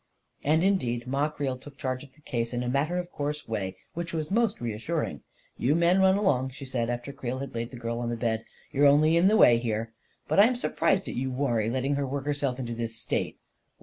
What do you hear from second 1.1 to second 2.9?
Creel took charge of the case in a